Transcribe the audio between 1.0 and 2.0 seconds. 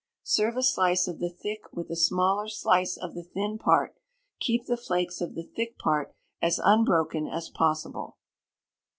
of the thick with a